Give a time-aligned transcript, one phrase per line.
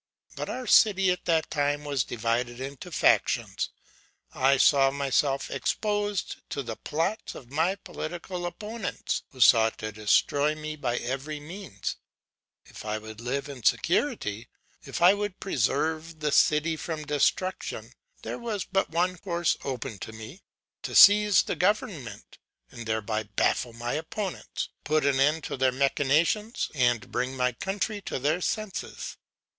[0.35, 3.69] But our city at that time was divided into factions:
[4.33, 10.55] I saw myself exposed to the plots of my political opponents, who sought to destroy
[10.55, 11.97] me by every means:
[12.65, 14.47] if I would live in security,
[14.81, 17.93] if I would preserve the city from destruction,
[18.23, 20.41] there was but one course open to me
[20.81, 22.37] to seize upon the government,
[22.71, 28.01] and thereby baffle my opponents, put an end to their machinations, and bring my countrymen
[28.07, 29.17] to their senses.